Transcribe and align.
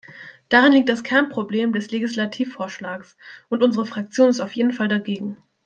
Darin 0.49 0.73
liegt 0.73 0.89
das 0.89 1.03
Kernproblem 1.03 1.73
des 1.73 1.91
Legislativvorschlags, 1.91 3.17
und 3.49 3.61
unsere 3.61 3.85
Fraktion 3.85 4.29
ist 4.29 4.39
auf 4.39 4.53
jeden 4.53 4.73
Fall 4.73 4.87
dagegen. 4.87 5.37